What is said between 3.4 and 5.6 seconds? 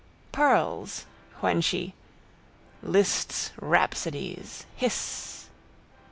rhapsodies. Hissss.